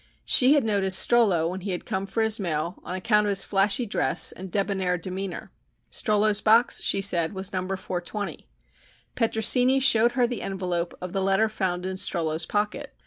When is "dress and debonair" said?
3.85-4.97